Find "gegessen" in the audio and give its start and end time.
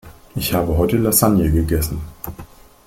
1.51-2.01